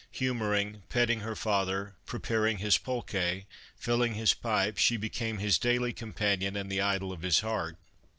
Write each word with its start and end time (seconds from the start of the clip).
Humoring, 0.13 0.81
petting 0.89 1.19
her 1.19 1.35
father, 1.35 1.93
preparing 2.07 2.57
his 2.57 2.79
pulque, 2.79 3.45
filling 3.75 4.15
his 4.15 4.33
pipe, 4.33 4.79
she 4.79 4.97
became 4.97 5.37
his 5.37 5.59
daily 5.59 5.93
com 5.93 6.11
panion 6.13 6.59
and 6.59 6.71
the 6.71 6.81
idol 6.81 7.11
of 7.13 7.21
his 7.21 7.41
heart. 7.41 7.77